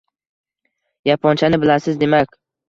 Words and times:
—Yaponchani 1.09 1.61
bilasiz, 1.65 2.01
demak? 2.07 2.35